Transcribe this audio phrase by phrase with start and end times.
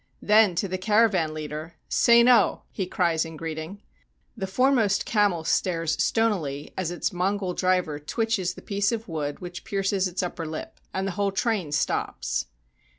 [0.23, 3.83] Then to the caravan leader: "Sein oh!" he cries in greeting.
[4.35, 9.63] The foremost camel stares stonily as its Mongol driver twitches the piece of wood which
[9.63, 12.47] pierces its upper lip, and the whole train stops.